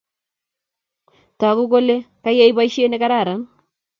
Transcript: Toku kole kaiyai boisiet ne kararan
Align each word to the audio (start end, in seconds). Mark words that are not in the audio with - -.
Toku 1.39 1.63
kole 1.71 1.95
kaiyai 2.23 2.55
boisiet 2.57 2.89
ne 2.89 2.97
kararan 3.01 3.41